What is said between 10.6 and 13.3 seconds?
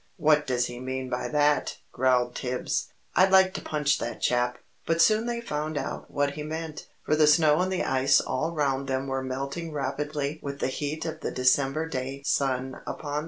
heat of the December day sun upon it.